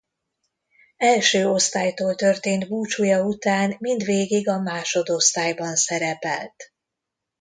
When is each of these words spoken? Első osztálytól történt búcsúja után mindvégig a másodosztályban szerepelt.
Első 0.97 1.45
osztálytól 1.45 2.15
történt 2.15 2.67
búcsúja 2.67 3.23
után 3.23 3.75
mindvégig 3.79 4.49
a 4.49 4.59
másodosztályban 4.59 5.75
szerepelt. 5.75 6.73